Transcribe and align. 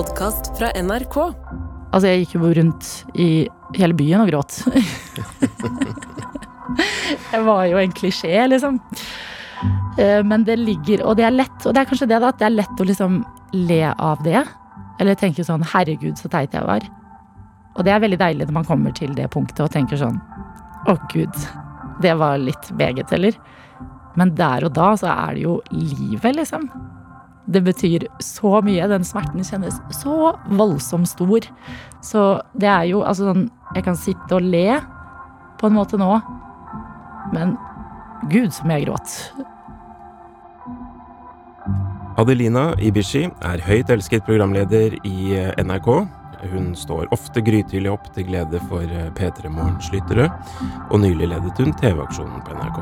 podkast 0.00 0.54
fra 0.56 0.70
NRK. 0.80 1.16
Altså, 1.90 2.08
jeg 2.08 2.22
gikk 2.22 2.36
jo 2.38 2.50
rundt 2.56 2.86
i 3.20 3.24
hele 3.76 3.96
byen 3.98 4.22
og 4.22 4.30
gråt. 4.30 4.54
jeg 7.32 7.40
var 7.44 7.66
jo 7.68 7.80
en 7.82 7.92
klisjé, 7.98 8.38
liksom. 8.48 8.78
Eh, 10.00 10.22
Men 10.24 10.46
det 10.46 10.56
ligger 10.56 11.02
Og 11.04 11.18
det 11.18 11.26
er 11.26 11.34
lett, 11.34 11.66
og 11.66 11.74
det 11.74 11.82
er 11.82 11.88
kanskje 11.90 12.08
det, 12.08 12.20
da, 12.22 12.30
at 12.30 12.38
det 12.40 12.46
er 12.48 12.54
lett 12.54 12.80
å 12.80 12.86
liksom 12.88 13.18
le 13.58 13.82
av 13.90 14.22
det. 14.24 14.40
Eller 15.02 15.18
tenke 15.20 15.44
sånn 15.44 15.66
'herregud, 15.66 16.16
så 16.16 16.30
teit 16.32 16.56
jeg 16.56 16.64
var'. 16.64 16.86
Og 17.76 17.84
det 17.84 17.92
er 17.92 18.00
veldig 18.00 18.20
deilig 18.20 18.46
når 18.46 18.56
man 18.56 18.70
kommer 18.70 18.94
til 18.96 19.12
det 19.14 19.28
punktet 19.34 19.60
og 19.66 19.74
tenker 19.74 20.00
sånn 20.00 20.16
'å 20.88 20.96
gud, 21.12 21.36
det 22.00 22.16
var 22.16 22.38
litt 22.38 22.72
meget', 22.72 23.12
eller? 23.12 23.36
Men 24.16 24.34
der 24.34 24.64
og 24.64 24.72
da 24.72 24.96
så 24.96 25.12
er 25.12 25.34
det 25.34 25.42
jo 25.42 25.60
livet, 25.70 26.36
liksom. 26.40 26.70
Det 27.48 27.62
betyr 27.64 28.06
så 28.22 28.60
mye. 28.64 28.88
Den 28.90 29.06
smerten 29.06 29.44
kjennes 29.46 29.78
så 29.96 30.34
voldsomt 30.50 31.08
stor. 31.08 31.46
Så 32.04 32.24
det 32.58 32.68
er 32.68 32.84
jo 32.90 33.04
altså 33.04 33.30
sånn 33.30 33.48
Jeg 33.76 33.86
kan 33.86 33.98
sitte 33.98 34.34
og 34.34 34.42
le 34.42 34.80
på 35.60 35.68
en 35.68 35.76
måte 35.76 35.98
nå, 36.00 36.08
men 37.34 37.52
gud 38.32 38.50
som 38.56 38.72
jeg 38.72 38.88
gråt. 38.88 39.12
Adelina 42.18 42.72
Ibishi 42.82 43.28
er 43.28 43.62
høyt 43.64 43.92
elsket 43.92 44.24
programleder 44.26 44.96
i 45.06 45.36
NRK. 45.60 45.90
Hun 46.48 46.72
står 46.76 47.10
ofte 47.14 47.42
grytidlig 47.44 47.90
opp 47.92 48.08
til 48.14 48.28
glede 48.30 48.60
for 48.70 48.84
eh, 48.84 49.10
P3 49.16 49.50
Morgens 49.52 49.90
lyttere, 49.92 50.30
og 50.90 51.02
nylig 51.02 51.28
ledet 51.32 51.60
hun 51.60 51.74
TV-aksjonen 51.76 52.40
på 52.46 52.56
NRK. 52.56 52.80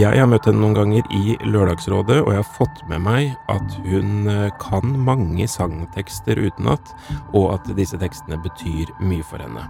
Jeg 0.00 0.18
har 0.18 0.28
møtt 0.30 0.46
henne 0.46 0.62
noen 0.62 0.76
ganger 0.76 1.06
i 1.14 1.36
Lørdagsrådet, 1.46 2.20
og 2.24 2.32
jeg 2.32 2.40
har 2.40 2.52
fått 2.56 2.82
med 2.90 3.02
meg 3.06 3.32
at 3.50 3.76
hun 3.86 4.28
eh, 4.30 4.50
kan 4.62 4.94
mange 5.06 5.46
sangtekster 5.50 6.38
utenat, 6.38 6.92
og 7.34 7.54
at 7.56 7.70
disse 7.78 7.98
tekstene 8.00 8.38
betyr 8.42 8.92
mye 9.02 9.26
for 9.26 9.42
henne. 9.42 9.66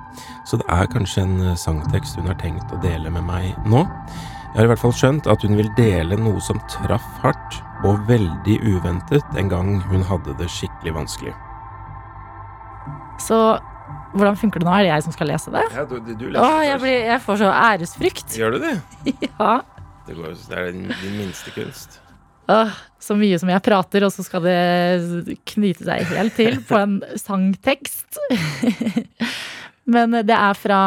Så 0.49 0.61
det 0.61 0.69
er 0.73 0.91
kanskje 0.93 1.25
en 1.27 1.39
eh, 1.51 1.57
sangtekst 1.61 2.21
hun 2.21 2.29
har 2.33 2.41
tenkt 2.41 2.73
å 2.73 2.81
dele 2.85 3.13
med 3.13 3.27
meg 3.29 3.57
nå. 3.69 3.85
Jeg 4.51 4.59
har 4.59 4.67
i 4.67 4.73
hvert 4.73 4.83
fall 4.83 4.97
skjønt 4.97 5.29
at 5.31 5.45
hun 5.47 5.55
vil 5.57 5.69
dele 5.77 6.17
noe 6.19 6.41
som 6.43 6.59
traff 6.73 7.07
hardt 7.23 7.61
og 7.87 8.03
veldig 8.09 8.59
uventet 8.67 9.39
en 9.39 9.53
gang 9.53 9.79
hun 9.89 10.03
hadde 10.05 10.35
det 10.41 10.51
skikkelig 10.53 10.97
vanskelig. 10.97 11.37
Så 13.21 13.39
hvordan 14.15 14.39
funker 14.39 14.63
det 14.63 14.67
nå? 14.67 14.75
Er 14.75 14.87
det 14.87 14.93
jeg 14.93 15.07
som 15.07 15.15
skal 15.15 15.31
lese 15.31 15.53
det? 15.55 15.65
Ja, 15.75 15.85
du, 15.87 15.99
du 16.03 16.27
Å, 16.35 16.47
jeg, 16.67 16.79
blir, 16.83 16.97
jeg 17.13 17.23
får 17.25 17.41
så 17.43 17.51
æresfrykt. 17.55 18.39
Gjør 18.39 18.57
du 18.57 18.63
det? 18.65 18.77
Ja. 19.29 19.61
Det, 20.07 20.17
går, 20.17 20.33
det 20.49 20.57
er 20.59 20.71
din, 20.75 20.89
din 21.05 21.19
minste 21.21 21.53
kunst. 21.55 22.01
Åh, 22.51 22.73
så 22.99 23.15
mye 23.15 23.39
som 23.39 23.51
jeg 23.53 23.63
prater, 23.63 24.03
og 24.03 24.11
så 24.11 24.25
skal 24.27 24.43
det 24.43 25.37
knyte 25.53 25.87
seg 25.87 26.09
helt 26.11 26.35
til 26.35 26.59
på 26.67 26.79
en 26.81 26.97
sangtekst. 27.27 28.19
Men 29.95 30.17
det 30.27 30.35
er 30.35 30.59
fra 30.59 30.81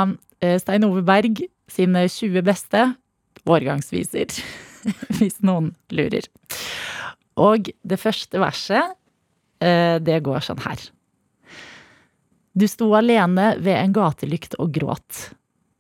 eh, 0.44 0.58
Stein 0.60 0.84
Ove 0.90 1.06
Berg 1.08 1.46
sine 1.72 2.04
20 2.12 2.44
beste 2.46 2.84
årgangsviser, 3.48 4.36
hvis 5.20 5.40
noen 5.46 5.72
lurer. 5.96 6.28
Og 7.40 7.72
det 7.88 8.00
første 8.02 8.42
verset, 8.44 8.98
eh, 9.64 9.96
det 10.04 10.20
går 10.28 10.44
sånn 10.44 10.62
her. 10.68 10.84
Du 12.54 12.68
sto 12.70 12.92
alene 12.94 13.56
ved 13.58 13.78
en 13.80 13.94
gatelykt 13.96 14.54
og 14.62 14.76
gråt. 14.76 15.32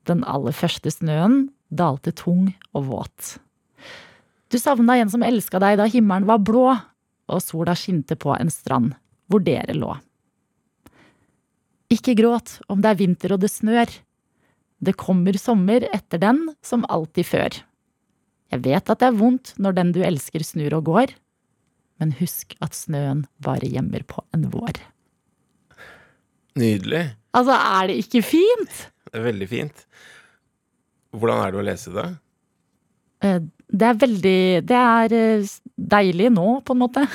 Den 0.10 0.24
aller 0.26 0.56
første 0.58 0.90
snøen 0.92 1.52
dalte 1.70 2.14
tung 2.18 2.50
og 2.74 2.88
våt. 2.90 3.36
Du 4.50 4.58
savna 4.62 4.98
en 4.98 5.10
som 5.10 5.24
elska 5.26 5.62
deg 5.62 5.78
da 5.80 5.86
himmelen 5.90 6.28
var 6.30 6.42
blå, 6.42 6.74
og 7.30 7.42
sola 7.42 7.76
skinte 7.78 8.18
på 8.20 8.34
en 8.36 8.52
strand 8.54 8.96
hvor 9.32 9.42
dere 9.46 9.74
lå. 9.78 9.94
Ikke 11.94 12.16
gråt 12.18 12.58
om 12.70 12.82
det 12.82 12.92
er 12.92 13.00
vinter 13.00 13.36
og 13.36 13.44
det 13.44 13.52
snør. 13.54 13.90
Det 14.84 14.98
kommer 15.00 15.38
sommer 15.40 15.86
etter 15.94 16.22
den 16.22 16.42
som 16.66 16.88
alltid 16.90 17.30
før. 17.30 17.60
Jeg 18.54 18.66
vet 18.66 18.90
at 18.90 19.02
det 19.02 19.10
er 19.10 19.18
vondt 19.18 19.54
når 19.62 19.78
den 19.78 19.94
du 19.94 20.02
elsker 20.06 20.44
snur 20.46 20.74
og 20.78 20.90
går, 20.90 21.14
men 22.02 22.18
husk 22.18 22.58
at 22.66 22.76
snøen 22.78 23.24
bare 23.42 23.70
gjemmer 23.70 24.06
på 24.10 24.26
en 24.36 24.50
vår. 24.54 24.82
Nydelig. 26.60 27.04
Altså, 27.34 27.56
er 27.58 27.90
det 27.90 28.00
ikke 28.04 28.22
fint? 28.26 28.80
Det 29.10 29.20
er 29.20 29.26
veldig 29.26 29.48
fint. 29.50 29.86
Hvordan 31.14 31.42
er 31.44 31.54
det 31.54 31.62
å 31.62 31.66
lese 31.66 31.94
det? 31.94 32.08
Eh, 33.24 33.40
Det 33.74 33.88
er 33.88 34.02
veldig 34.02 34.66
Det 34.70 34.78
er 34.78 35.14
eh, 35.18 35.54
deilig 35.78 36.30
nå, 36.34 36.60
på 36.66 36.76
en 36.76 36.82
måte. 36.84 37.06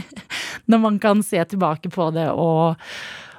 Når 0.70 0.80
man 0.80 0.98
kan 1.02 1.22
se 1.26 1.42
tilbake 1.44 1.90
på 1.92 2.10
det 2.14 2.28
og, 2.30 2.80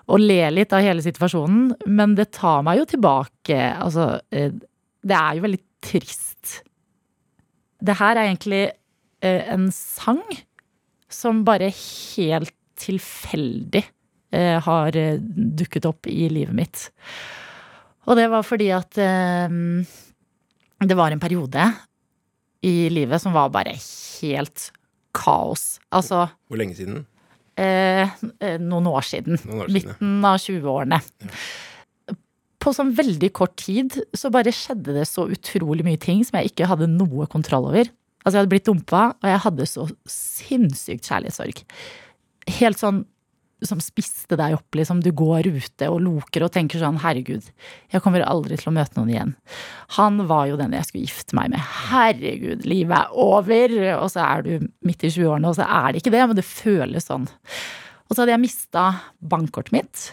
og 0.08 0.20
le 0.22 0.42
litt 0.52 0.74
av 0.74 0.84
hele 0.86 1.02
situasjonen. 1.02 1.72
Men 1.88 2.14
det 2.18 2.32
tar 2.38 2.62
meg 2.68 2.82
jo 2.82 2.90
tilbake 2.94 3.58
Altså, 3.58 4.20
eh, 4.32 4.52
det 5.02 5.18
er 5.18 5.38
jo 5.38 5.46
veldig 5.48 5.62
trist. 5.82 6.62
Det 7.82 7.98
her 7.98 8.14
er 8.18 8.28
egentlig 8.28 8.68
en 9.22 9.68
sang 9.74 10.22
som 11.14 11.44
bare 11.46 11.68
helt 11.74 12.54
tilfeldig 12.82 13.84
har 14.64 14.96
eh, 14.98 15.18
dukket 15.20 15.86
opp 15.90 16.08
i 16.08 16.30
livet 16.32 16.56
mitt. 16.56 16.86
Og 18.10 18.16
det 18.18 18.30
var 18.32 18.46
fordi 18.48 18.70
at 18.74 18.98
eh, 19.02 19.56
det 20.82 20.98
var 20.98 21.12
en 21.14 21.22
periode 21.22 21.66
i 22.66 22.90
livet 22.94 23.22
som 23.22 23.34
var 23.36 23.50
bare 23.54 23.74
helt 23.78 24.70
kaos. 25.18 25.80
Altså 25.94 26.28
Hvor 26.48 26.58
lenge 26.62 26.78
siden? 26.78 27.04
eh, 27.60 28.08
eh, 28.40 28.58
noen 28.62 28.88
år 28.90 29.04
siden. 29.06 29.38
Noen 29.46 29.66
år 29.66 29.70
siden, 29.74 29.92
ja. 29.92 29.98
Midten 29.98 30.26
av 30.26 30.38
20-årene. 30.42 31.02
På 32.62 32.74
sånn 32.78 32.92
veldig 32.94 33.32
kort 33.34 33.56
tid 33.58 33.96
så 34.18 34.30
bare 34.34 34.54
skjedde 34.54 34.94
det 34.94 35.08
så 35.10 35.26
utrolig 35.34 35.84
mye 35.86 35.98
ting 36.02 36.22
som 36.26 36.38
jeg 36.40 36.52
ikke 36.54 36.70
hadde 36.70 36.88
noe 36.94 37.26
kontroll 37.30 37.66
over. 37.72 37.90
Altså 38.22 38.36
Jeg 38.38 38.44
hadde 38.44 38.52
blitt 38.54 38.68
dumpa, 38.70 39.04
og 39.18 39.26
jeg 39.32 39.42
hadde 39.48 39.66
så 39.66 39.88
sinnssykt 40.10 41.08
kjærlighetssorg. 41.10 41.64
Helt 42.62 42.78
sånn 42.82 43.04
som 43.68 43.82
spiste 43.84 44.38
deg 44.40 44.56
opp, 44.58 44.78
liksom. 44.78 45.02
Du 45.04 45.12
går 45.16 45.50
ute 45.52 45.90
og 45.92 46.00
loker 46.04 46.46
og 46.46 46.54
tenker 46.56 46.82
sånn 46.82 47.00
herregud, 47.04 47.46
jeg 47.92 48.04
kommer 48.04 48.26
aldri 48.26 48.58
til 48.60 48.72
å 48.72 48.76
møte 48.76 48.98
noen 48.98 49.12
igjen. 49.14 49.36
Han 49.98 50.24
var 50.30 50.48
jo 50.50 50.58
den 50.60 50.74
jeg 50.78 50.88
skulle 50.88 51.10
gifte 51.10 51.38
meg 51.38 51.54
med. 51.54 51.68
Herregud, 51.92 52.66
livet 52.70 52.98
er 52.98 53.20
over! 53.26 53.76
Og 54.00 54.10
så 54.14 54.26
er 54.26 54.48
du 54.48 54.68
midt 54.88 55.06
i 55.06 55.14
20-årene, 55.14 55.52
og 55.52 55.60
så 55.60 55.68
er 55.68 55.92
det 55.92 56.02
ikke 56.02 56.16
det, 56.16 56.26
men 56.26 56.40
det 56.40 56.48
føles 56.48 57.08
sånn. 57.10 57.30
Og 58.10 58.16
så 58.16 58.24
hadde 58.24 58.36
jeg 58.36 58.44
mista 58.44 58.88
bankkortet 59.34 59.76
mitt. 59.76 60.08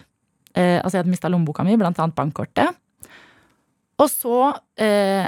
Eh, 0.55 0.77
altså 0.79 0.99
jeg 0.99 1.05
hadde 1.05 1.15
mista 1.17 1.33
lommeboka 1.33 1.65
mi, 1.67 1.79
blant 1.81 1.99
annet 1.99 2.17
bankkortet. 2.19 2.77
Og 3.99 4.07
så 4.13 4.39
eh, 4.79 5.27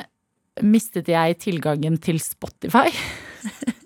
mistet 0.63 1.11
jeg 1.11 1.41
tilgangen 1.43 1.99
til 2.03 2.21
Spotify. 2.23 2.93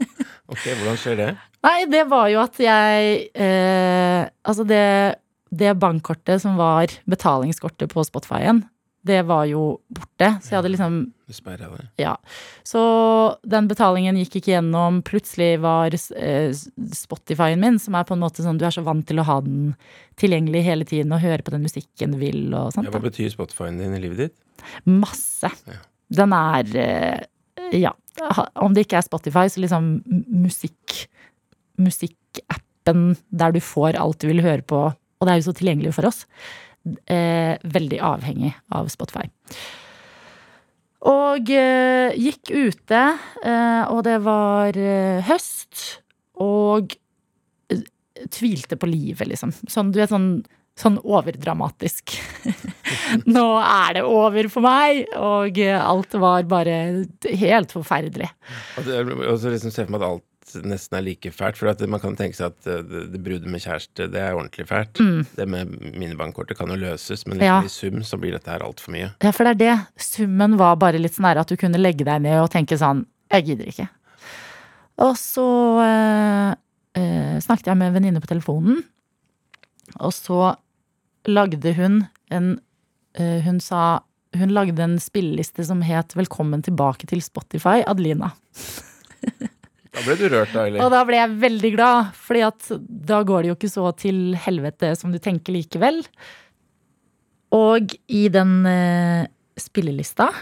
Ok, 0.53 0.65
hvordan 0.77 0.99
skjer 1.01 1.21
det? 1.21 1.31
Nei, 1.65 1.79
det 1.89 2.05
var 2.11 2.29
jo 2.29 2.43
at 2.43 2.59
jeg 2.61 3.15
eh, 3.33 4.23
Altså, 4.45 4.67
det, 4.69 4.85
det 5.49 5.73
bankkortet 5.81 6.43
som 6.43 6.59
var 6.61 6.93
betalingskortet 7.09 7.93
på 7.93 8.05
Spotify-en, 8.05 8.65
det 9.05 9.21
var 9.29 9.45
jo 9.49 9.63
borte. 9.93 10.31
Så 10.41 10.53
jeg 10.53 10.59
hadde 10.59 10.71
liksom 10.73 10.95
sperra 11.33 11.69
det. 11.75 11.87
Ja. 12.01 12.15
Så 12.65 12.81
den 13.45 13.67
betalingen 13.69 14.17
gikk 14.21 14.39
ikke 14.41 14.55
gjennom. 14.55 15.03
Plutselig 15.05 15.59
var 15.65 15.93
eh, 15.93 16.53
Spotify-en 16.97 17.61
min, 17.61 17.77
som 17.81 17.97
er 17.99 18.07
på 18.09 18.17
en 18.17 18.23
måte 18.25 18.45
sånn 18.45 18.61
du 18.61 18.65
er 18.65 18.73
så 18.73 18.85
vant 18.87 19.05
til 19.09 19.21
å 19.21 19.27
ha 19.29 19.39
den 19.45 19.75
tilgjengelig 20.21 20.65
hele 20.65 20.89
tiden 20.89 21.13
og 21.13 21.21
høre 21.25 21.45
på 21.45 21.53
den 21.53 21.67
musikken 21.67 22.17
du 22.17 22.21
vil 22.23 22.47
og 22.53 22.73
sånt. 22.73 22.89
Ja, 22.89 22.95
hva 22.97 23.05
betyr 23.05 23.33
Spotify-en 23.33 23.81
din 23.83 23.97
i 23.97 24.01
livet 24.07 24.25
ditt? 24.25 24.67
Masse. 24.89 25.53
Ja. 25.69 25.81
Den 26.15 26.33
er 26.37 26.77
eh, 26.81 27.23
Ja. 27.73 27.95
Om 28.61 28.75
det 28.75 28.87
ikke 28.87 29.01
er 29.01 29.07
Spotify, 29.07 29.49
så 29.51 29.63
liksom 29.65 29.97
musikk 30.29 31.07
Musikkappen 31.75 33.17
der 33.35 33.55
du 33.55 33.59
får 33.59 33.97
alt 33.99 34.21
du 34.23 34.29
vil 34.29 34.45
høre 34.45 34.63
på, 34.63 34.85
og 34.95 35.27
det 35.27 35.33
er 35.33 35.41
jo 35.41 35.49
så 35.49 35.55
tilgjengelig 35.59 35.95
for 35.97 36.07
oss. 36.07 36.21
Eh, 37.11 37.57
veldig 37.65 37.99
avhengig 38.05 38.53
av 38.77 38.87
Spotify. 38.93 39.25
Og 41.11 41.51
eh, 41.51 42.15
gikk 42.15 42.53
ute, 42.53 43.01
eh, 43.45 43.83
og 43.91 44.05
det 44.07 44.21
var 44.25 44.79
eh, 44.79 45.25
høst, 45.27 45.83
og 46.41 46.95
eh, 47.73 47.83
tvilte 48.33 48.79
på 48.81 48.89
livet, 48.89 49.27
liksom. 49.33 49.53
Sånn, 49.67 49.91
du 49.93 49.99
vet, 50.01 50.13
sånn, 50.13 50.45
sånn 50.79 50.97
overdramatisk. 51.07 52.17
Nå 53.31 53.45
er 53.63 53.99
det 53.99 54.05
over 54.09 54.49
for 54.51 54.65
meg, 54.65 55.05
og 55.15 55.59
alt 55.79 56.15
var 56.19 56.47
bare 56.51 56.79
helt 57.39 57.75
forferdelig. 57.75 58.31
Og 58.79 58.87
det, 58.89 59.03
og 59.29 59.37
så 59.43 59.53
liksom 59.55 59.71
ser 59.75 59.87
for 59.87 59.95
meg 59.97 60.03
at 60.03 60.09
alt 60.17 60.31
nesten 60.69 60.99
er 60.99 61.03
like 61.07 61.31
fælt. 61.35 61.57
For 61.59 61.71
at 61.71 61.81
man 61.91 62.03
kan 62.03 62.15
tenke 62.19 62.37
seg 62.37 62.53
at 62.53 62.69
eh, 62.71 62.83
det, 62.87 63.05
det 63.15 63.21
bruddet 63.25 63.49
med 63.51 63.63
kjæreste, 63.65 64.07
det 64.13 64.21
er 64.21 64.37
ordentlig 64.37 64.67
fælt. 64.69 65.01
Det 65.39 65.47
med 65.51 65.73
minibankkortet 65.95 66.59
kan 66.59 66.71
jo 66.71 66.77
løses, 66.79 67.25
men 67.27 67.39
liksom 67.39 67.45
Mm. 67.45 67.49
Ja. 67.49 67.63
i 67.65 67.73
sum 67.73 68.03
så 68.07 68.19
blir 68.21 68.35
dette 68.37 68.51
her 68.53 68.63
altfor 68.67 68.93
mye. 68.95 69.13
Ja, 69.25 69.33
for 69.35 69.47
det 69.49 69.55
er 69.55 69.61
det. 69.63 70.05
Summen 70.05 70.59
var 70.61 70.77
bare 70.83 71.01
litt 71.01 71.15
sånn 71.17 71.31
at 71.33 71.49
du 71.51 71.57
kunne 71.61 71.81
legge 71.81 72.07
deg 72.07 72.23
ned 72.27 72.39
og 72.43 72.51
tenke 72.55 72.79
sånn 72.81 73.07
Jeg 73.33 73.47
gidder 73.49 73.71
ikke. 73.73 73.87
Og 75.03 75.17
så 75.19 75.47
eh, 75.83 76.51
eh, 77.01 77.39
snakket 77.43 77.71
jeg 77.73 77.79
med 77.81 77.89
en 77.91 77.97
venninne 77.97 78.21
på 78.23 78.31
telefonen. 78.31 78.83
Og 79.99 80.13
så 80.15 80.53
lagde 81.31 81.75
hun 81.77 82.05
en 82.31 82.59
eh, 83.19 83.41
Hun 83.45 83.61
sa 83.61 84.03
Hun 84.35 84.51
lagde 84.51 84.83
en 84.83 84.99
spilleliste 84.99 85.65
som 85.65 85.83
het 85.83 86.15
'Velkommen 86.15 86.63
tilbake 86.63 87.07
til 87.07 87.23
Spotify', 87.23 87.85
Adelina. 87.87 88.35
Da 89.95 90.03
ble 90.03 90.17
du 90.19 90.25
rørt, 90.27 90.51
da, 90.51 90.65
eller? 90.67 90.83
Og 90.83 90.91
da 90.91 91.05
ble 91.07 91.21
jeg 91.21 91.37
veldig 91.39 91.71
glad, 91.77 92.09
fordi 92.19 92.41
at 92.43 92.71
da 93.07 93.21
går 93.23 93.43
det 93.43 93.53
jo 93.53 93.55
ikke 93.55 93.71
så 93.71 93.93
til 93.95 94.35
helvete 94.35 94.91
som 94.99 95.13
du 95.15 95.21
tenker 95.23 95.55
likevel. 95.55 96.03
Og 97.55 97.95
i 98.11 98.25
den 98.35 98.67
eh, 98.67 99.31
spillelista 99.55 100.33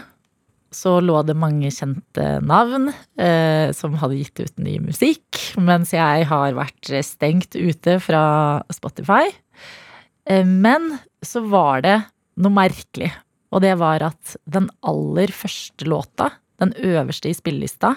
så 0.73 0.95
lå 1.05 1.19
det 1.27 1.35
mange 1.37 1.69
kjente 1.69 2.39
navn 2.41 2.89
eh, 3.21 3.69
som 3.77 3.93
hadde 4.01 4.17
gitt 4.17 4.41
ut 4.41 4.63
ny 4.65 4.79
musikk, 4.81 5.37
mens 5.61 5.93
jeg 5.93 6.25
har 6.31 6.57
vært 6.57 6.89
stengt 7.05 7.53
ute 7.53 7.99
fra 8.01 8.23
Spotify. 8.73 9.29
Eh, 10.29 10.45
men 10.45 10.97
så 11.23 11.43
var 11.49 11.83
det 11.85 11.97
noe 12.41 12.53
merkelig, 12.53 13.11
og 13.53 13.63
det 13.65 13.75
var 13.81 14.05
at 14.09 14.35
den 14.49 14.69
aller 14.85 15.33
første 15.35 15.87
låta, 15.89 16.31
den 16.61 16.73
øverste 16.79 17.29
i 17.31 17.37
spillelista, 17.37 17.95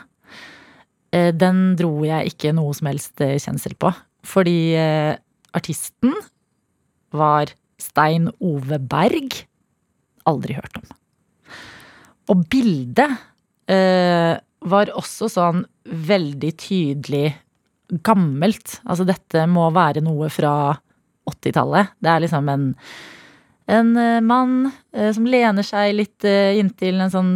eh, 1.14 1.32
den 1.32 1.76
dro 1.78 2.05
jeg 2.05 2.32
ikke 2.32 2.55
noe 2.56 2.75
som 2.76 2.90
helst 2.90 3.23
eh, 3.25 3.38
kjensel 3.40 3.76
på. 3.78 3.93
Fordi 4.26 4.75
artisten 5.55 6.11
var 7.14 7.52
Stein 7.78 8.26
Ove 8.43 8.81
Berg. 8.82 9.37
Aldri 10.26 10.56
hørt 10.56 10.81
om. 10.81 10.88
Og 12.34 12.43
bildet 12.50 13.14
var 14.67 14.90
også 14.99 15.28
sånn 15.31 15.62
veldig 15.87 16.50
tydelig 16.58 17.28
gammelt. 18.02 18.81
Altså 18.82 19.06
dette 19.06 19.46
må 19.46 19.69
være 19.70 20.02
noe 20.02 20.26
fra 20.34 20.75
80-tallet. 21.31 21.93
Det 22.02 22.12
er 22.12 22.23
liksom 22.25 22.49
en, 22.52 22.70
en 23.73 23.90
eh, 24.00 24.23
mann 24.25 24.56
eh, 24.94 25.11
som 25.17 25.26
lener 25.28 25.67
seg 25.67 25.96
litt 25.99 26.26
eh, 26.28 26.56
inntil 26.61 27.02
en 27.02 27.12
sånn 27.12 27.34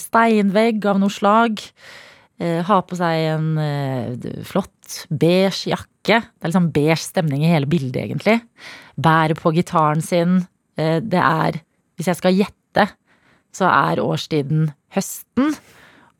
steinvegg 0.00 0.86
av 0.90 1.02
noe 1.02 1.12
slag. 1.12 1.64
Har 2.40 2.86
på 2.88 2.96
seg 2.96 3.26
en 3.34 3.48
flott 4.48 4.94
beige 5.12 5.68
jakke. 5.74 6.22
Det 6.24 6.46
er 6.46 6.48
liksom 6.48 6.70
beige 6.72 7.02
stemning 7.02 7.42
i 7.44 7.50
hele 7.52 7.68
bildet, 7.68 7.98
egentlig. 8.00 8.38
Bærer 8.96 9.36
på 9.36 9.52
gitaren 9.52 10.00
sin. 10.00 10.38
Det 10.72 11.20
er, 11.20 11.58
hvis 12.00 12.08
jeg 12.08 12.16
skal 12.16 12.38
gjette, 12.38 12.86
så 13.52 13.68
er 13.68 14.00
årstiden 14.00 14.70
høsten. 14.96 15.52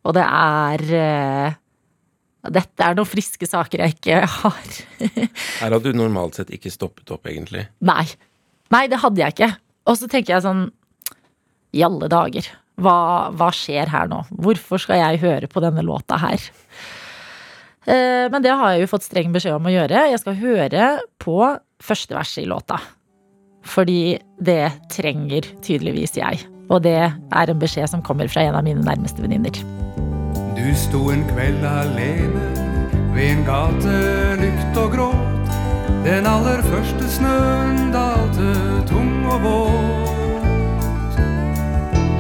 Og 0.05 0.19
det 0.19 0.27
er 0.29 1.57
Dette 2.49 2.87
er 2.87 2.97
noen 2.97 3.09
friske 3.09 3.45
saker 3.45 3.83
jeg 3.85 3.97
ikke 3.99 4.21
har. 4.25 4.71
Her 5.61 5.75
hadde 5.75 5.91
du 5.93 5.99
normalt 5.99 6.39
sett 6.39 6.53
ikke 6.55 6.73
stoppet 6.73 7.11
opp, 7.13 7.29
egentlig. 7.29 7.67
Nei. 7.85 8.07
Nei, 8.73 8.87
det 8.89 9.01
hadde 9.03 9.21
jeg 9.21 9.35
ikke. 9.37 9.51
Og 9.91 9.99
så 10.01 10.09
tenker 10.09 10.37
jeg 10.37 10.47
sånn 10.47 10.67
I 11.77 11.85
alle 11.85 12.09
dager. 12.11 12.49
Hva, 12.81 12.97
hva 13.37 13.51
skjer 13.53 13.91
her 13.93 14.09
nå? 14.09 14.23
Hvorfor 14.41 14.81
skal 14.81 15.03
jeg 15.03 15.21
høre 15.21 15.51
på 15.53 15.61
denne 15.61 15.85
låta 15.85 16.17
her? 16.23 16.41
Eh, 17.85 18.29
Men 18.33 18.41
det 18.45 18.55
har 18.57 18.73
jeg 18.73 18.87
jo 18.87 18.93
fått 18.95 19.05
streng 19.09 19.35
beskjed 19.35 19.59
om 19.59 19.69
å 19.69 19.75
gjøre. 19.75 20.07
Jeg 20.13 20.23
skal 20.23 20.39
høre 20.41 20.87
på 21.21 21.37
første 21.85 22.17
verset 22.17 22.45
i 22.45 22.49
låta. 22.49 22.81
Fordi 23.69 24.17
det 24.41 24.71
trenger 24.93 25.45
tydeligvis 25.61 26.17
jeg. 26.17 26.41
Og 26.71 26.81
det 26.87 26.97
er 27.11 27.53
en 27.53 27.61
beskjed 27.61 27.91
som 27.93 28.05
kommer 28.07 28.31
fra 28.33 28.47
en 28.47 28.57
av 28.57 28.65
mine 28.65 28.85
nærmeste 28.87 29.21
venninner. 29.21 29.61
Du 30.61 30.75
sto 30.77 31.11
en 31.11 31.23
kveld 31.25 31.63
alene 31.65 32.41
ved 33.15 33.31
en 33.31 33.45
gatelykt 33.47 34.77
og 34.77 34.93
gråt. 34.93 35.55
Den 36.05 36.27
aller 36.29 36.61
første 36.67 37.09
snøen 37.09 37.89
dalte 37.95 38.51
tung 38.91 39.25
og 39.33 39.41
våt. 39.47 41.17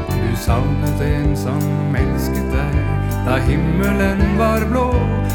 Du 0.09 0.33
savnet 0.41 1.05
en 1.05 1.37
som 1.37 1.69
elsket 2.01 2.49
deg 2.55 2.81
da 3.29 3.37
himmelen 3.45 4.25
var 4.41 4.65
blå 4.71 4.89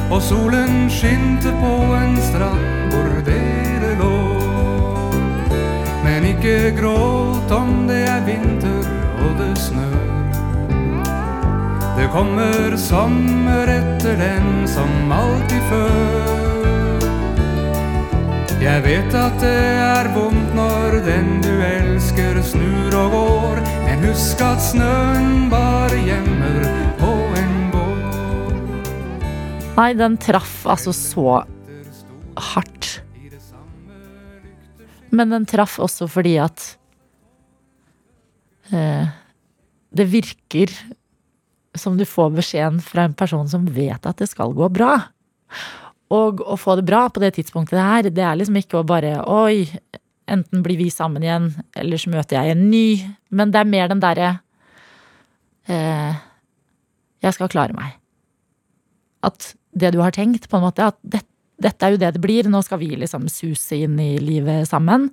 og 0.10 0.22
solen 0.26 0.90
skinte 0.90 1.54
på 1.62 1.76
en 2.00 2.18
strand 2.32 2.66
hvor 2.90 3.22
dere 3.30 3.94
lå. 4.02 4.18
Men 6.02 6.26
ikke 6.34 6.74
gråt 6.82 7.54
om 7.54 7.86
det 7.86 8.02
er 8.10 8.26
vinter 8.26 8.94
og 9.22 9.38
det 9.44 9.54
snør. 9.70 10.25
Det 11.96 12.10
kommer 12.12 12.74
sommer 12.76 13.70
etter 13.72 14.18
den 14.20 14.66
som 14.68 15.12
alltid 15.16 15.62
før. 15.70 17.06
Jeg 18.60 18.82
vet 18.84 19.16
at 19.16 19.38
det 19.40 19.52
er 19.80 20.10
vondt 20.12 20.56
når 20.58 20.98
den 21.06 21.30
du 21.46 21.54
elsker 21.54 22.42
snur 22.44 22.98
og 23.00 23.16
går, 23.16 23.62
men 23.86 24.04
husk 24.10 24.44
at 24.44 24.60
snøen 24.66 25.48
bare 25.54 26.02
gjemmer 26.04 26.68
på 27.00 27.14
en 27.40 27.56
båt. 27.78 28.92
Nei, 29.78 29.88
den 29.96 30.20
traff 30.20 30.66
altså 30.68 30.92
så 30.92 31.38
hardt. 32.52 32.90
Men 35.16 35.32
den 35.32 35.48
traff 35.48 35.80
også 35.80 36.12
fordi 36.12 36.36
at 36.44 36.68
eh, 38.76 39.08
det 39.96 40.10
virker 40.12 40.76
som 41.80 41.98
du 41.98 42.06
får 42.08 42.32
beskjeden 42.38 42.80
fra 42.84 43.06
en 43.08 43.16
person 43.18 43.48
som 43.50 43.66
vet 43.72 44.06
at 44.06 44.22
det 44.22 44.30
skal 44.32 44.54
gå 44.56 44.70
bra. 44.74 44.98
Og 46.14 46.42
å 46.46 46.58
få 46.60 46.78
det 46.80 46.86
bra 46.88 47.08
på 47.10 47.22
det 47.24 47.34
tidspunktet 47.38 47.82
her, 47.82 48.10
det 48.14 48.24
er 48.24 48.38
liksom 48.38 48.58
ikke 48.60 48.82
å 48.82 48.88
bare 48.88 49.18
Oi, 49.32 49.66
enten 50.32 50.64
blir 50.66 50.80
vi 50.80 50.90
sammen 50.94 51.26
igjen, 51.26 51.52
eller 51.78 52.02
så 52.02 52.12
møter 52.14 52.38
jeg 52.40 52.56
en 52.56 52.66
ny. 52.72 52.88
Men 53.34 53.54
det 53.54 53.62
er 53.62 53.72
mer 53.72 53.92
den 53.92 54.04
derre 54.04 54.32
eh, 55.70 56.18
Jeg 57.26 57.38
skal 57.38 57.52
klare 57.52 57.78
meg. 57.78 57.98
At 59.26 59.54
det 59.76 59.96
du 59.96 60.02
har 60.04 60.14
tenkt, 60.16 60.50
på 60.50 60.60
en 60.60 60.68
måte, 60.68 60.92
at 60.94 61.00
det, 61.02 61.24
dette 61.62 61.86
er 61.86 61.96
jo 61.96 62.02
det 62.02 62.14
det 62.16 62.24
blir, 62.24 62.48
nå 62.50 62.62
skal 62.64 62.80
vi 62.84 62.94
liksom 63.00 63.28
suse 63.32 63.82
inn 63.82 63.98
i 64.00 64.16
livet 64.22 64.70
sammen. 64.70 65.10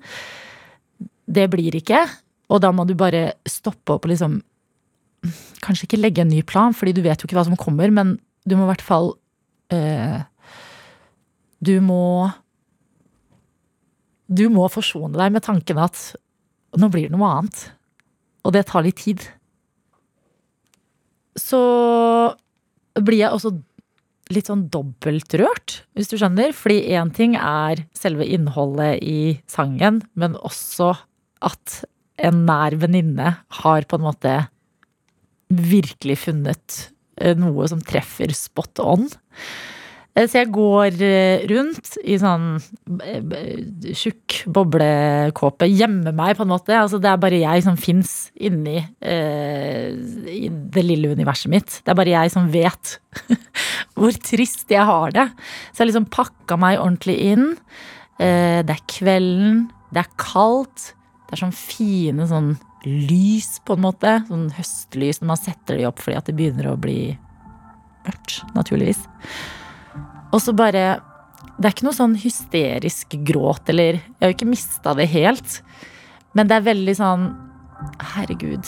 Det 1.26 1.48
blir 1.50 1.74
ikke. 1.80 2.04
Og 2.52 2.60
da 2.60 2.70
må 2.74 2.84
du 2.84 2.92
bare 2.98 3.32
stoppe 3.48 3.96
opp 3.96 4.06
og 4.06 4.12
liksom 4.12 4.40
Kanskje 5.62 5.86
ikke 5.86 6.00
legge 6.00 6.24
en 6.24 6.32
ny 6.32 6.42
plan, 6.46 6.74
fordi 6.74 6.96
du 6.96 7.02
vet 7.04 7.20
jo 7.20 7.28
ikke 7.28 7.38
hva 7.38 7.46
som 7.46 7.58
kommer, 7.58 7.92
men 7.94 8.16
du 8.48 8.56
må 8.58 8.66
i 8.66 8.72
hvert 8.72 8.82
fall 8.82 9.12
eh, 9.70 10.24
Du 11.62 11.76
må 11.84 12.32
Du 14.26 14.48
må 14.50 14.66
forsone 14.72 15.14
deg 15.14 15.34
med 15.34 15.44
tanken 15.46 15.78
at 15.78 16.00
nå 16.80 16.88
blir 16.88 17.10
det 17.10 17.18
noe 17.18 17.28
annet. 17.28 17.66
Og 18.48 18.54
det 18.56 18.64
tar 18.70 18.82
litt 18.86 18.96
tid. 19.02 19.20
Så 21.36 21.60
blir 22.96 23.20
jeg 23.20 23.36
også 23.36 23.52
litt 24.32 24.48
sånn 24.48 24.64
dobbeltrørt, 24.72 25.82
hvis 25.92 26.08
du 26.08 26.16
skjønner. 26.16 26.54
Fordi 26.56 26.80
én 26.96 27.12
ting 27.14 27.36
er 27.36 27.84
selve 27.96 28.24
innholdet 28.24 29.04
i 29.04 29.36
sangen, 29.52 30.00
men 30.16 30.38
også 30.40 30.94
at 31.44 31.82
en 32.22 32.44
nær 32.48 32.78
venninne 32.80 33.34
har 33.60 33.88
på 33.88 34.00
en 34.00 34.06
måte 34.06 34.34
virkelig 35.58 36.18
funnet 36.26 36.80
eh, 37.20 37.36
noe 37.38 37.68
som 37.70 37.80
treffer 37.84 38.32
spot 38.36 38.80
on. 38.84 39.08
Eh, 40.14 40.26
Så 40.28 40.42
jeg 40.42 40.50
går 40.52 40.98
eh, 41.02 41.44
rundt 41.50 41.94
i 42.04 42.18
sånn 42.20 42.58
tjukk 43.96 44.42
boblekåpe, 44.52 45.68
gjemmer 45.70 46.14
meg 46.16 46.36
på 46.38 46.44
en 46.46 46.52
måte. 46.52 46.76
Altså, 46.76 47.00
det 47.02 47.10
er 47.10 47.20
bare 47.22 47.40
jeg 47.42 47.64
som 47.64 47.78
fins 47.80 48.30
inni 48.36 48.78
eh, 49.00 49.92
det 50.72 50.84
lille 50.84 51.12
universet 51.16 51.52
mitt. 51.52 51.78
Det 51.82 51.92
er 51.94 51.98
bare 51.98 52.14
jeg 52.16 52.32
som 52.34 52.48
vet 52.52 52.96
hvor 53.96 54.12
trist 54.24 54.70
jeg 54.72 54.84
har 54.88 55.14
det. 55.16 55.28
Så 55.72 55.82
jeg 55.84 55.92
liksom 55.92 56.10
pakka 56.12 56.58
meg 56.60 56.80
ordentlig 56.80 57.18
inn. 57.32 57.48
Eh, 58.20 58.60
det 58.66 58.76
er 58.76 58.84
kvelden, 58.90 59.64
det 59.92 60.04
er 60.04 60.12
kaldt. 60.20 60.92
Det 61.28 61.38
er 61.38 61.44
sånn 61.46 61.56
fine 61.56 62.26
sånn 62.28 62.52
lys, 62.86 63.60
på 63.64 63.76
en 63.76 63.84
måte. 63.84 64.16
Sånn 64.28 64.48
høstlys 64.56 65.20
når 65.22 65.30
man 65.32 65.40
setter 65.40 65.78
de 65.78 65.86
opp 65.88 66.02
fordi 66.02 66.18
at 66.18 66.28
det 66.28 66.36
begynner 66.38 66.70
å 66.72 66.78
bli 66.80 67.14
mørkt, 68.06 68.40
naturligvis. 68.56 69.04
Og 70.32 70.40
så 70.42 70.54
bare 70.56 71.00
Det 71.58 71.68
er 71.68 71.74
ikke 71.74 71.84
noe 71.84 71.94
sånn 71.94 72.14
hysterisk 72.16 73.14
gråt, 73.28 73.68
eller 73.68 73.98
Jeg 74.00 74.20
har 74.22 74.30
jo 74.30 74.36
ikke 74.36 74.50
mista 74.50 74.94
det 74.94 75.10
helt. 75.12 75.60
Men 76.34 76.48
det 76.48 76.58
er 76.58 76.70
veldig 76.70 76.96
sånn 76.96 77.26
Herregud. 78.14 78.66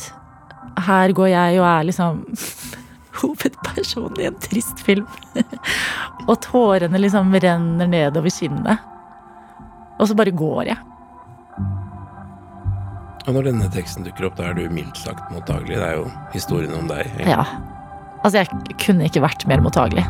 Her 0.85 1.13
går 1.15 1.29
jeg 1.31 1.61
og 1.61 1.67
er 1.71 1.85
liksom 1.87 2.25
hovedpersonen 3.21 4.21
i 4.21 4.27
en 4.27 4.41
trist 4.43 4.83
film. 4.83 5.07
og 6.29 6.35
tårene 6.43 6.99
liksom 6.99 7.31
renner 7.35 7.91
nedover 7.91 8.35
kinnet. 8.35 8.83
Og 9.99 10.11
så 10.11 10.19
bare 10.19 10.35
går 10.35 10.73
jeg. 10.73 10.94
Og 13.25 13.33
når 13.33 13.47
denne 13.49 13.71
teksten 13.73 14.05
dukker 14.05 14.27
opp, 14.29 14.37
da 14.37 14.51
er 14.51 14.59
du 14.59 14.67
mildt 14.69 14.99
sagt 15.01 15.31
mottagelig. 15.33 15.79
Det 15.81 15.87
er 15.87 15.97
jo 15.97 16.09
historien 16.35 16.75
om 16.77 16.89
deg. 16.91 17.07
egentlig. 17.07 17.31
Ja. 17.33 17.45
Altså, 18.25 18.43
jeg 18.43 18.77
kunne 18.85 19.09
ikke 19.09 19.23
vært 19.25 19.47
mer 19.49 19.63
mottagelig. 19.65 20.05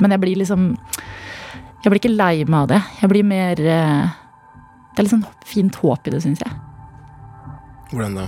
Men 0.00 0.12
jeg 0.12 0.20
blir 0.22 0.38
liksom 0.42 0.70
Jeg 1.84 1.90
blir 1.92 2.00
ikke 2.00 2.14
lei 2.16 2.44
meg 2.44 2.58
av 2.64 2.70
det. 2.74 2.80
Jeg 3.02 3.10
blir 3.12 3.26
mer 3.26 3.60
eh, 3.62 4.14
Det 4.92 4.98
er 5.00 5.06
litt 5.06 5.12
sånn 5.14 5.26
fint 5.46 5.76
håp 5.82 6.08
i 6.08 6.14
det, 6.14 6.22
syns 6.24 6.42
jeg. 6.42 6.52
Hvordan 7.92 8.16
da? 8.18 8.26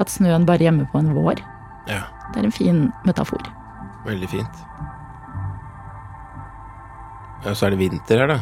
At 0.00 0.10
snøen 0.10 0.46
bare 0.48 0.64
gjemmer 0.64 0.86
på 0.90 1.00
en 1.02 1.10
vår. 1.14 1.42
Ja, 1.90 2.04
Det 2.32 2.40
er 2.40 2.46
en 2.48 2.54
fin 2.54 2.78
metafor. 3.06 3.42
veldig 4.06 4.28
fint. 4.30 4.62
Ja, 7.42 7.54
så 7.54 7.66
er 7.66 7.74
det 7.74 7.82
vinter 7.82 8.22
her, 8.22 8.30
da. 8.30 8.38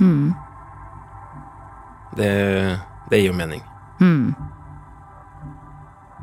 Mm. 0.00 0.34
Det, 2.18 2.32
det 3.10 3.20
gir 3.20 3.30
jo 3.30 3.38
mening. 3.38 3.62
Mm. 4.00 4.34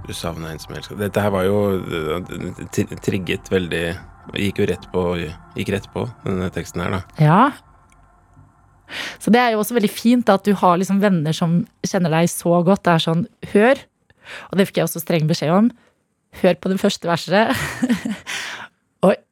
Du 0.07 0.13
savna 0.17 0.51
en 0.51 0.59
som 0.59 0.73
elska 0.75 0.97
Dette 0.99 1.21
her 1.23 1.31
var 1.31 1.45
jo 1.45 1.59
trigget 3.05 3.47
veldig 3.51 3.83
Gikk 4.35 4.59
jo 4.59 4.65
rett 4.67 4.87
på 4.91 5.03
Gikk 5.55 5.71
rett 5.71 5.87
på 5.93 6.05
denne 6.25 6.49
teksten 6.53 6.83
her, 6.83 6.97
da. 6.97 7.01
Ja. 7.21 7.41
Så 9.21 9.31
det 9.33 9.39
er 9.41 9.53
jo 9.53 9.61
også 9.61 9.75
veldig 9.77 9.91
fint 9.91 10.29
at 10.31 10.43
du 10.45 10.51
har 10.57 10.79
liksom 10.79 10.99
venner 11.03 11.35
som 11.35 11.61
kjenner 11.87 12.13
deg 12.13 12.29
så 12.31 12.59
godt. 12.65 12.83
Det 12.85 12.93
er 12.93 13.05
sånn, 13.05 13.23
hør, 13.53 13.81
og 14.49 14.59
det 14.59 14.67
fikk 14.69 14.81
jeg 14.81 14.89
også 14.89 15.03
streng 15.03 15.29
beskjed 15.29 15.53
om, 15.55 15.71
hør 16.41 16.59
på 16.59 16.71
det 16.71 16.79
første 16.81 17.09
verset. 17.09 17.55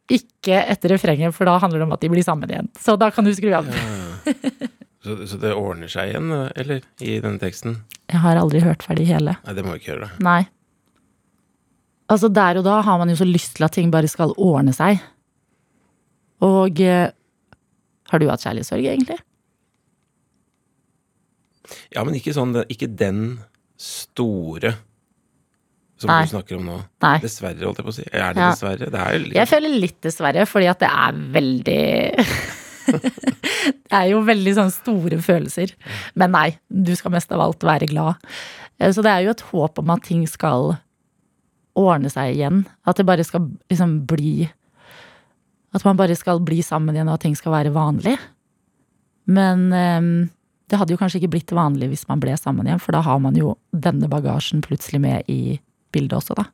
ikke 0.10 0.58
etter 0.74 0.96
refrenget, 0.96 1.36
for 1.36 1.50
da 1.50 1.58
handler 1.62 1.82
det 1.82 1.88
om 1.88 1.96
at 1.96 2.04
de 2.04 2.10
blir 2.12 2.25
sammen 2.25 2.50
igjen. 2.50 2.70
Så 2.80 2.96
da 3.00 3.12
kan 3.13 3.28
du 3.28 3.34
skru 3.38 3.51
av. 3.58 3.70
Så, 5.00 5.16
så 5.32 5.38
det 5.39 5.54
ordner 5.56 5.88
seg 5.88 6.10
igjen, 6.12 6.32
eller? 6.60 6.82
I 7.00 7.20
denne 7.24 7.39
teksten? 7.39 7.78
Jeg 8.12 8.20
har 8.20 8.36
aldri 8.36 8.60
hørt 8.66 8.84
ferdig 8.84 9.06
hele. 9.08 9.38
Nei, 9.46 9.54
det 9.56 9.63
må 9.63 9.78
ikke 9.78 9.94
gjøre, 9.94 10.10
da. 10.10 10.24
Nei. 10.25 10.42
Altså 12.10 12.28
Der 12.34 12.58
og 12.60 12.66
da 12.66 12.80
har 12.84 12.98
man 13.00 13.12
jo 13.13 13.16
så 13.20 13.28
lyst 13.30 13.56
til 13.56 13.68
at 13.68 13.78
ting 13.78 13.94
bare 13.94 14.10
skal 14.12 14.34
ordne 14.36 14.74
seg. 14.75 15.00
Og 16.44 16.82
eh, 16.84 17.12
har 18.10 18.22
du 18.22 18.28
hatt 18.28 18.44
kjærlighetssorg, 18.44 18.89
egentlig? 18.92 19.20
Ja, 21.94 22.01
men 22.01 22.16
ikke 22.18 22.34
sånn 22.34 22.56
Ikke 22.66 22.89
den 22.89 23.39
store 23.80 24.74
som 26.00 26.08
Nei. 26.12 26.22
du 26.25 26.32
snakker 26.32 26.58
om 26.60 26.65
nå. 26.70 26.77
Nei. 27.03 27.15
Dessverre, 27.24 27.60
holdt 27.68 27.82
jeg 27.82 27.86
på 27.88 27.91
å 27.91 27.98
si. 27.98 28.06
Er 28.12 28.34
det 28.34 28.39
Ja. 28.41 28.50
dessverre? 28.53 28.88
Det 28.89 29.00
er 29.03 29.13
jo 29.18 29.24
litt 29.25 29.36
Jeg 29.36 29.48
føler 29.51 29.79
litt 29.84 29.98
dessverre, 30.06 30.46
fordi 30.48 30.70
at 30.72 30.79
det 30.79 30.89
er 30.89 31.12
veldig 31.36 32.25
Det 32.89 33.94
er 33.94 34.08
jo 34.12 34.22
veldig 34.25 34.53
sånn 34.58 34.72
store 34.74 35.20
følelser. 35.22 35.74
Men 36.18 36.32
nei, 36.34 36.48
du 36.70 36.94
skal 36.98 37.12
mest 37.13 37.32
av 37.36 37.41
alt 37.44 37.60
være 37.68 37.89
glad. 37.91 38.15
Eh, 38.79 38.91
Så 38.96 39.03
det 39.06 39.12
er 39.12 39.25
jo 39.27 39.34
et 39.36 39.44
håp 39.51 39.77
om 39.84 39.89
at 39.94 40.03
ting 40.08 40.25
skal 40.29 40.77
ordne 41.77 42.10
seg 42.10 42.36
igjen. 42.36 42.63
At 42.88 42.98
det 42.98 43.06
bare 43.06 43.24
skal 43.27 43.50
liksom 43.70 44.06
bli 44.10 44.50
At 45.72 45.84
man 45.86 45.98
bare 46.00 46.15
skal 46.18 46.39
bli 46.41 46.63
sammen 46.65 46.96
igjen, 46.96 47.08
og 47.12 47.20
at 47.20 47.22
ting 47.27 47.36
skal 47.38 47.51
være 47.53 47.70
vanlig. 47.75 48.15
Men 49.29 49.68
eh, 49.72 50.29
det 50.70 50.79
hadde 50.79 50.96
jo 50.96 50.98
kanskje 50.98 51.20
ikke 51.22 51.34
blitt 51.36 51.51
vanlig 51.53 51.89
hvis 51.91 52.08
man 52.10 52.20
ble 52.24 52.34
sammen 52.38 52.65
igjen, 52.65 52.79
for 52.82 52.91
da 52.96 53.01
har 53.06 53.20
man 53.22 53.36
jo 53.38 53.51
denne 53.74 54.10
bagasjen 54.10 54.63
plutselig 54.65 55.00
med 55.01 55.29
i 55.29 55.60
bildet 55.93 56.17
også, 56.19 56.38
da. 56.38 56.46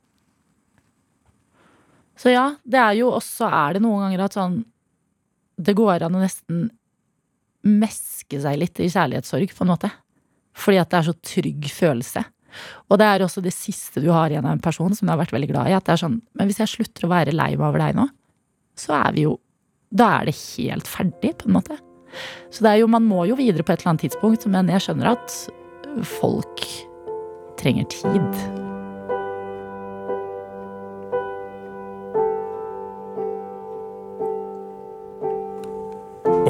Så 2.15 2.31
ja, 2.31 2.45
det 2.63 2.79
er 2.79 2.95
jo 3.01 3.11
også 3.11 3.49
er 3.51 3.75
det 3.75 3.83
noen 3.83 4.05
ganger 4.05 4.23
at 4.23 4.37
sånn 4.37 4.61
Det 5.59 5.73
går 5.75 6.05
an 6.05 6.15
å 6.15 6.21
nesten 6.23 6.69
meske 7.65 8.39
seg 8.39 8.59
litt 8.61 8.79
i 8.83 8.87
kjærlighetssorg, 8.91 9.51
på 9.55 9.63
en 9.65 9.71
måte. 9.71 9.89
Fordi 10.55 10.77
at 10.77 10.91
det 10.91 10.97
er 10.99 11.07
så 11.07 11.13
trygg 11.17 11.69
følelse. 11.73 12.21
Og 12.91 12.99
det 13.01 13.07
er 13.07 13.23
også 13.25 13.41
det 13.43 13.55
siste 13.55 14.03
du 14.03 14.11
har 14.13 14.29
igjen 14.29 14.45
av 14.45 14.53
en 14.53 14.63
person 14.63 14.93
som 14.95 15.07
du 15.07 15.11
har 15.11 15.19
vært 15.19 15.33
veldig 15.33 15.49
glad 15.49 15.71
i. 15.71 15.75
At 15.75 15.87
det 15.87 15.95
er 15.95 16.03
sånn 16.03 16.19
Men 16.37 16.51
hvis 16.51 16.61
jeg 16.61 16.73
slutter 16.75 17.07
å 17.07 17.11
være 17.11 17.35
lei 17.35 17.53
meg 17.55 17.65
over 17.65 17.81
deg 17.81 17.97
nå, 17.97 18.05
så 18.79 18.99
er 18.99 19.15
vi 19.15 19.25
jo 19.25 19.37
Da 19.95 20.11
er 20.19 20.29
det 20.29 20.35
helt 20.35 20.89
ferdig, 20.91 21.35
på 21.39 21.49
en 21.49 21.55
måte. 21.55 21.79
Så 22.51 22.65
det 22.65 22.73
er 22.73 22.81
jo, 22.81 22.91
man 22.91 23.07
må 23.07 23.25
jo 23.29 23.37
videre 23.39 23.63
på 23.63 23.73
et 23.73 23.81
eller 23.81 23.95
annet 23.95 24.05
tidspunkt, 24.07 24.45
men 24.51 24.71
jeg 24.71 24.85
skjønner 24.87 25.13
at 25.15 25.39
folk 26.17 26.67
trenger 27.59 27.87
tid. 27.91 28.64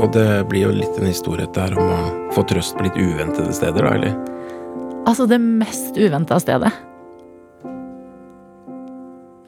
Og 0.05 0.12
det 0.13 0.45
blir 0.51 0.67
jo 0.67 0.74
litt 0.75 0.97
en 1.00 1.07
historie 1.09 1.47
der 1.55 1.74
om 1.81 1.88
å 1.89 2.01
få 2.35 2.43
trøst 2.45 2.75
på 2.77 2.85
litt 2.85 2.97
uventede 3.00 3.50
steder, 3.57 3.88
da, 3.88 3.93
eller? 3.97 4.13
Altså 5.09 5.25
det 5.25 5.39
mest 5.41 5.97
uventa 5.97 6.38
stedet. 6.41 6.69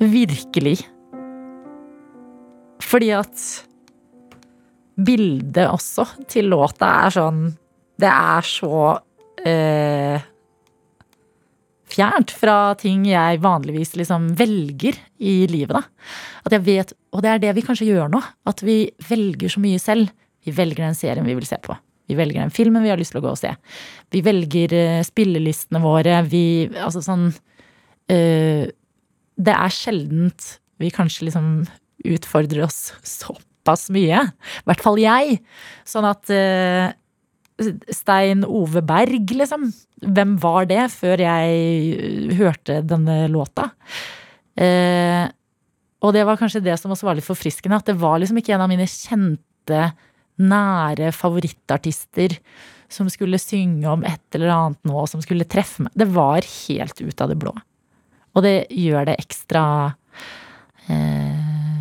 Virkelig. 0.01 0.79
Fordi 2.81 3.11
at 3.13 3.45
bildet 4.97 5.69
også 5.69 6.07
til 6.29 6.49
låta 6.49 6.89
er 7.05 7.13
sånn 7.13 7.41
Det 8.01 8.09
er 8.09 8.45
så 8.45 8.77
eh, 9.45 10.21
fjernt 11.85 12.33
fra 12.33 12.73
ting 12.81 13.05
jeg 13.05 13.41
vanligvis 13.43 13.93
liksom 13.97 14.31
velger 14.37 14.97
i 15.21 15.43
livet, 15.49 15.77
da. 15.77 15.83
At 16.45 16.57
jeg 16.57 16.65
vet 16.65 16.93
Og 17.13 17.21
det 17.25 17.35
er 17.35 17.43
det 17.45 17.57
vi 17.57 17.65
kanskje 17.65 17.91
gjør 17.91 18.09
nå. 18.13 18.21
At 18.49 18.65
vi 18.65 18.87
velger 19.09 19.53
så 19.53 19.61
mye 19.61 19.81
selv. 19.81 20.09
Vi 20.47 20.55
velger 20.55 20.85
den 20.87 20.97
serien 20.97 21.27
vi 21.27 21.35
vil 21.37 21.47
se 21.47 21.59
på. 21.63 21.75
Vi 22.07 22.15
velger 22.15 22.45
den 22.45 22.53
filmen 22.55 22.85
vi 22.85 22.91
har 22.91 22.99
lyst 22.99 23.11
til 23.13 23.19
å 23.19 23.25
gå 23.25 23.33
og 23.33 23.39
se. 23.39 23.51
Vi 24.15 24.23
velger 24.23 24.75
eh, 24.75 25.01
spillelistene 25.05 25.81
våre. 25.83 26.21
Vi 26.31 26.45
Altså 26.71 27.03
sånn 27.03 27.27
øh, 27.33 28.63
Det 29.35 29.57
er 29.57 29.75
sjeldent 29.75 30.53
vi 30.77 30.93
kanskje 30.93 31.27
liksom 31.27 31.49
utfordrer 32.07 32.63
oss 32.67 32.93
såpass 33.01 33.87
mye. 33.91 34.21
I 34.29 34.69
hvert 34.69 34.83
fall 34.85 35.01
jeg. 35.01 35.39
Sånn 35.89 36.05
at 36.07 36.29
øh, 36.31 36.93
Stein 37.89 38.45
Ove 38.45 38.83
Berg, 38.85 39.33
liksom. 39.33 39.71
Hvem 40.05 40.35
var 40.41 40.67
det 40.69 40.83
før 40.93 41.23
jeg 41.23 42.35
hørte 42.37 42.83
denne 42.85 43.23
låta? 43.33 43.71
Eh, 44.53 45.25
og 46.05 46.13
det 46.13 46.23
var 46.29 46.37
kanskje 46.37 46.61
det 46.65 46.77
som 46.77 46.93
også 46.93 47.09
var 47.09 47.17
litt 47.17 47.25
forfriskende. 47.25 47.81
At 47.81 47.89
det 47.89 47.97
var 47.99 48.21
liksom 48.21 48.37
ikke 48.39 48.53
en 48.55 48.65
av 48.67 48.71
mine 48.71 48.85
kjente, 48.85 49.81
nære 50.41 51.11
favorittartister 51.15 52.37
som 52.91 53.09
skulle 53.11 53.39
synge 53.41 53.87
om 53.89 54.03
et 54.07 54.35
eller 54.37 54.53
annet 54.53 54.87
nå, 54.87 55.05
som 55.09 55.21
skulle 55.23 55.47
treffe 55.49 55.85
meg. 55.85 55.95
Det 55.97 56.07
var 56.13 56.45
helt 56.45 57.01
ut 57.01 57.23
av 57.23 57.31
det 57.31 57.39
blå. 57.41 57.53
Og 58.37 58.45
det 58.45 58.67
gjør 58.71 59.09
det 59.09 59.17
ekstra 59.21 59.63
eh, 60.87 61.79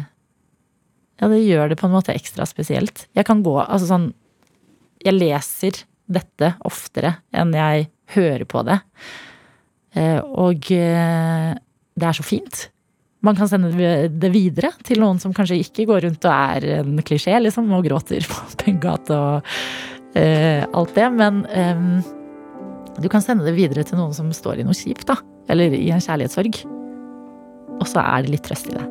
Ja, 1.21 1.29
det 1.29 1.43
gjør 1.45 1.71
det 1.71 1.79
på 1.81 1.89
en 1.89 1.95
måte 1.97 2.17
ekstra 2.17 2.47
spesielt. 2.49 3.07
Jeg 3.17 3.29
kan 3.29 3.43
gå 3.45 3.59
Altså 3.61 3.91
sånn 3.91 4.11
Jeg 5.05 5.19
leser 5.19 5.83
dette 6.07 6.55
oftere 6.65 7.17
enn 7.35 7.53
jeg 7.57 7.89
hører 8.15 8.47
på 8.49 8.63
det. 8.67 8.79
Eh, 9.99 10.21
og 10.23 10.71
eh, 10.73 11.53
det 11.97 12.09
er 12.09 12.17
så 12.17 12.25
fint. 12.25 12.69
Man 13.27 13.35
kan 13.35 13.49
sende 13.51 13.73
det 14.23 14.29
videre 14.31 14.71
til 14.87 15.01
noen 15.03 15.19
som 15.19 15.33
kanskje 15.35 15.59
ikke 15.65 15.89
går 15.89 16.05
rundt 16.07 16.27
og 16.29 16.33
er 16.33 16.67
en 16.79 17.01
klisjé, 17.03 17.35
liksom, 17.43 17.73
og 17.75 17.87
gråter 17.89 18.27
på 18.31 18.45
Pengegate 18.63 19.17
og 19.19 19.49
uh, 20.15 20.63
alt 20.63 20.95
det. 20.95 21.09
Men 21.17 21.43
um, 21.51 21.89
du 23.03 23.11
kan 23.11 23.25
sende 23.25 23.49
det 23.49 23.57
videre 23.59 23.83
til 23.87 23.99
noen 23.99 24.15
som 24.15 24.31
står 24.35 24.63
i 24.63 24.69
noe 24.69 24.77
kjipt, 24.77 25.09
da. 25.11 25.19
Eller 25.51 25.75
i 25.75 25.89
en 25.95 26.03
kjærlighetssorg. 26.03 26.63
Og 27.81 27.89
så 27.91 28.05
er 28.05 28.23
det 28.23 28.37
litt 28.37 28.47
trøst 28.47 28.71
i 28.71 28.77
det. 28.79 28.87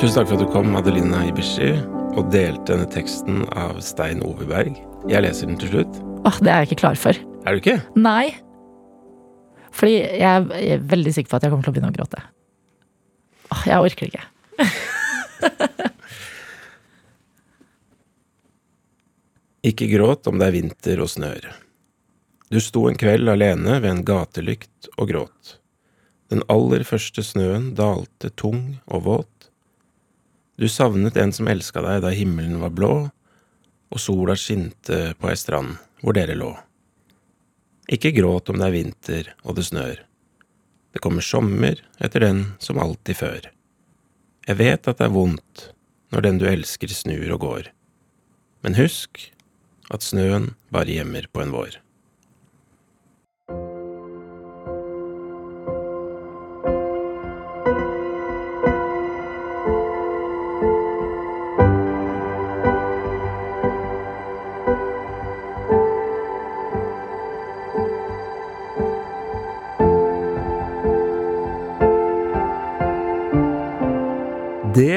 Tusen 0.00 0.16
takk 0.16 0.30
for 0.30 0.38
at 0.38 0.42
du 0.42 0.50
kom, 0.50 0.74
Adeline 0.78 1.26
Ibishi, 1.28 1.74
og 2.16 2.30
delte 2.32 2.72
denne 2.72 2.88
teksten 2.90 3.44
av 3.52 3.82
Stein 3.84 4.24
Ove 4.24 4.48
Berg. 4.48 4.89
Jeg 5.08 5.24
leser 5.24 5.48
den 5.48 5.56
til 5.60 5.70
slutt. 5.72 6.00
Åh, 6.28 6.36
det 6.44 6.50
er 6.52 6.60
jeg 6.60 6.70
ikke 6.70 6.82
klar 6.82 6.98
for. 7.00 7.16
Er 7.48 7.56
du 7.56 7.62
ikke? 7.62 7.78
Nei. 7.96 8.34
Fordi 9.72 9.96
jeg 10.20 10.74
er 10.74 10.82
veldig 10.90 11.14
sikker 11.16 11.30
på 11.30 11.38
at 11.38 11.46
jeg 11.46 11.52
kommer 11.54 11.64
til 11.64 11.72
å 11.72 11.76
begynne 11.76 11.92
å 11.92 11.96
gråte. 11.96 12.20
Åh, 13.54 13.62
jeg 13.70 13.86
orker 13.86 14.10
ikke. 14.10 14.24
Ikke 19.60 19.90
gråt 19.90 20.24
om 20.30 20.38
det 20.40 20.46
er 20.48 20.54
vinter 20.56 21.00
og 21.04 21.10
snør. 21.12 21.42
Du 22.48 22.56
sto 22.64 22.86
en 22.88 22.96
kveld 22.96 23.28
alene 23.28 23.76
ved 23.82 23.90
en 23.90 24.04
gatelykt 24.08 24.88
og 24.96 25.10
gråt. 25.10 25.58
Den 26.32 26.40
aller 26.48 26.80
første 26.88 27.20
snøen 27.26 27.74
dalte 27.76 28.30
tung 28.40 28.80
og 28.86 29.04
våt. 29.04 29.50
Du 30.56 30.64
savnet 30.68 31.18
en 31.20 31.32
som 31.36 31.48
elska 31.52 31.82
deg 31.84 32.00
da 32.06 32.12
himmelen 32.14 32.56
var 32.62 32.72
blå, 32.72 32.94
og 33.90 34.00
sola 34.02 34.36
skinte 34.38 35.14
på 35.18 35.30
ei 35.30 35.38
strand 35.38 35.78
hvor 36.00 36.16
dere 36.16 36.36
lå. 36.38 36.52
Ikke 37.90 38.14
gråt 38.14 38.50
om 38.52 38.60
det 38.60 38.68
er 38.68 38.76
vinter 38.76 39.32
og 39.42 39.58
det 39.58 39.66
snør. 39.66 39.98
Det 40.90 41.02
kommer 41.02 41.24
sommer 41.24 41.82
etter 42.02 42.24
den 42.24 42.44
som 42.62 42.78
alltid 42.82 43.18
før. 43.18 43.50
Jeg 44.46 44.58
vet 44.58 44.88
at 44.88 44.98
det 44.98 45.06
er 45.06 45.14
vondt 45.14 45.66
når 46.10 46.26
den 46.26 46.40
du 46.40 46.46
elsker 46.50 46.90
snur 46.90 47.36
og 47.36 47.44
går, 47.44 47.68
men 48.64 48.78
husk 48.78 49.28
at 49.90 50.06
snøen 50.06 50.52
bare 50.74 50.96
gjemmer 50.96 51.26
på 51.30 51.42
en 51.42 51.54
vår. 51.54 51.78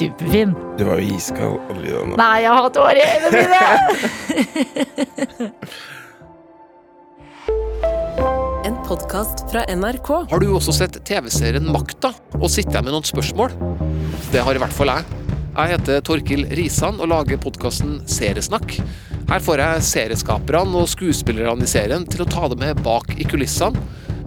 Superfin. 0.00 0.54
Du 0.78 0.84
var 0.88 0.96
jo 0.96 1.12
iskald, 1.12 1.58
Adelina. 1.68 2.16
Nei, 2.16 2.36
jeg 2.46 2.52
har 2.56 2.70
tårer 2.72 2.96
i 2.96 3.04
øynene 3.04 3.30
mine! 3.36 3.62
En 8.60 8.76
podkast 8.84 9.46
fra 9.50 9.62
NRK. 9.72 10.08
Har 10.30 10.42
du 10.42 10.50
også 10.52 10.72
sett 10.76 10.98
TV-serien 11.08 11.64
Makta 11.72 12.12
og 12.36 12.48
sitter 12.52 12.76
jeg 12.78 12.86
med 12.86 12.94
noen 12.94 13.06
spørsmål? 13.08 13.54
Det 14.30 14.42
har 14.44 14.56
i 14.56 14.60
hvert 14.62 14.76
fall 14.76 14.92
jeg. 14.92 15.06
Jeg 15.50 15.72
heter 15.72 16.04
Torkil 16.06 16.44
Risan 16.56 17.00
og 17.00 17.08
lager 17.10 17.40
podkasten 17.40 17.98
Seriesnakk. 18.08 18.76
Her 19.30 19.44
får 19.44 19.64
jeg 19.64 19.86
serieskaperne 19.88 20.80
og 20.80 20.90
skuespillerne 20.92 21.66
i 21.66 21.70
serien 21.70 22.04
til 22.08 22.24
å 22.24 22.28
ta 22.28 22.48
det 22.52 22.60
med 22.60 22.84
bak 22.84 23.16
i 23.16 23.26
kulissene, 23.28 23.80